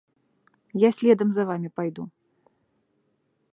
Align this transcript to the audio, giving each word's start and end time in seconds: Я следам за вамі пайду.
Я 0.83 0.89
следам 0.99 1.29
за 1.37 1.43
вамі 1.51 1.69
пайду. 1.79 2.03